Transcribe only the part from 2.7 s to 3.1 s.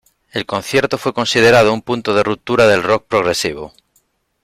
rock